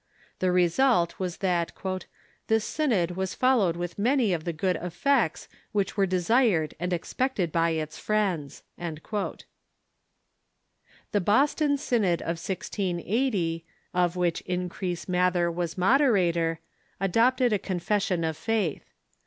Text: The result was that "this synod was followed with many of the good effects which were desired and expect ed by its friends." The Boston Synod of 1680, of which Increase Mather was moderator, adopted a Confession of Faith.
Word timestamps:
The 0.39 0.51
result 0.51 1.19
was 1.19 1.37
that 1.45 1.73
"this 2.47 2.65
synod 2.65 3.11
was 3.11 3.35
followed 3.35 3.75
with 3.75 3.99
many 3.99 4.33
of 4.33 4.45
the 4.45 4.51
good 4.51 4.75
effects 4.77 5.47
which 5.73 5.95
were 5.95 6.07
desired 6.07 6.73
and 6.79 6.91
expect 6.91 7.39
ed 7.39 7.51
by 7.51 7.69
its 7.77 7.99
friends." 7.99 8.63
The 8.79 9.45
Boston 11.21 11.77
Synod 11.77 12.23
of 12.23 12.41
1680, 12.41 13.63
of 13.93 14.15
which 14.15 14.41
Increase 14.47 15.07
Mather 15.07 15.51
was 15.51 15.77
moderator, 15.77 16.61
adopted 16.99 17.53
a 17.53 17.59
Confession 17.59 18.23
of 18.23 18.35
Faith. 18.35 18.85